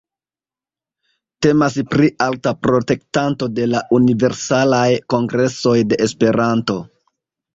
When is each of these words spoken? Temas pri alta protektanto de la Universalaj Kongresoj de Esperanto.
Temas 1.45 1.75
pri 1.89 2.07
alta 2.27 2.53
protektanto 2.67 3.49
de 3.59 3.67
la 3.73 3.81
Universalaj 3.99 4.89
Kongresoj 5.15 5.77
de 5.93 6.03
Esperanto. 6.09 6.79